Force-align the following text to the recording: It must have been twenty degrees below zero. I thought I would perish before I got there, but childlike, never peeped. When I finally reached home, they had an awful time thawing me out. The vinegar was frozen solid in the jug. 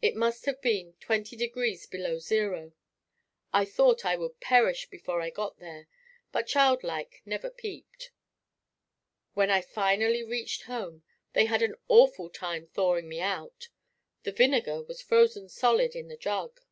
It 0.00 0.16
must 0.16 0.46
have 0.46 0.62
been 0.62 0.94
twenty 0.94 1.36
degrees 1.36 1.84
below 1.86 2.18
zero. 2.18 2.72
I 3.52 3.66
thought 3.66 4.02
I 4.02 4.16
would 4.16 4.40
perish 4.40 4.88
before 4.88 5.20
I 5.20 5.28
got 5.28 5.58
there, 5.58 5.88
but 6.32 6.46
childlike, 6.46 7.20
never 7.26 7.50
peeped. 7.50 8.10
When 9.34 9.50
I 9.50 9.60
finally 9.60 10.22
reached 10.22 10.62
home, 10.62 11.02
they 11.34 11.44
had 11.44 11.60
an 11.60 11.74
awful 11.86 12.30
time 12.30 12.66
thawing 12.68 13.10
me 13.10 13.20
out. 13.20 13.68
The 14.22 14.32
vinegar 14.32 14.82
was 14.84 15.02
frozen 15.02 15.50
solid 15.50 15.94
in 15.94 16.08
the 16.08 16.16
jug. 16.16 16.62